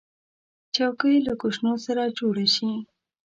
[0.75, 2.71] چوکۍ له کوشنو سره جوړه شي.